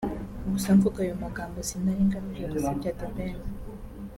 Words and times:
Gusa 0.53 0.69
mvuga 0.77 0.97
ayo 1.05 1.15
magambo 1.23 1.57
sinari 1.67 2.01
ngamije 2.07 2.45
gusebya 2.51 2.91
The 2.99 3.07
Ben 3.15 3.37